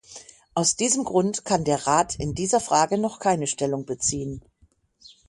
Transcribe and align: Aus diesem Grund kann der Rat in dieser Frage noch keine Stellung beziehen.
Aus 0.55 0.75
diesem 0.75 1.03
Grund 1.03 1.45
kann 1.45 1.63
der 1.63 1.85
Rat 1.85 2.15
in 2.15 2.33
dieser 2.33 2.59
Frage 2.59 2.97
noch 2.97 3.19
keine 3.19 3.45
Stellung 3.45 3.85
beziehen. 3.85 4.43